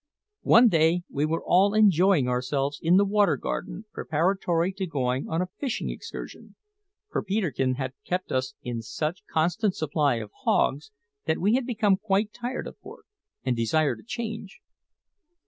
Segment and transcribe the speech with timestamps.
[0.49, 5.43] One day we were all enjoying ourselves in the Water Garden preparatory to going on
[5.43, 6.55] a fishing excursion,
[7.11, 10.89] for Peterkin had kept us in such constant supply of hogs
[11.27, 13.05] that we had become quite tired of pork
[13.43, 14.59] and desired a change.